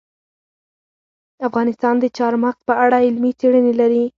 افغانستان 1.47 1.95
د 1.99 2.05
چار 2.17 2.33
مغز 2.43 2.59
په 2.67 2.73
اړه 2.85 2.97
علمي 3.05 3.31
څېړنې 3.39 3.73
لري. 3.81 4.03